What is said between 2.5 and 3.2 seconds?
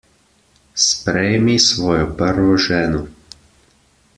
ženo.